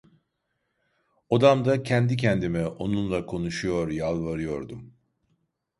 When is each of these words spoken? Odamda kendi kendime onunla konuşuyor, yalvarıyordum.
Odamda 1.37 1.83
kendi 1.83 2.17
kendime 2.17 2.67
onunla 2.67 3.25
konuşuyor, 3.25 3.89
yalvarıyordum. 3.91 4.93